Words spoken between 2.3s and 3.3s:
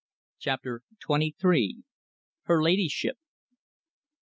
HER LADYSHIP.